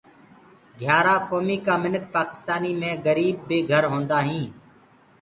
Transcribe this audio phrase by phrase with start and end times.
[0.79, 4.49] گھِيآرآ ڪوميٚ ڪآ منک پآڪِسآنيٚ مي گريب بي گھر هونٚدآ هينٚ